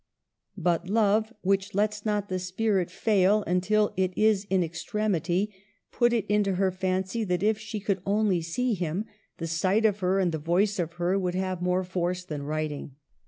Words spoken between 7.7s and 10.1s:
could only see him, the sight of